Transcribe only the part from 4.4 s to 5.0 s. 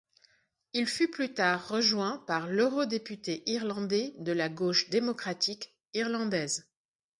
Gauche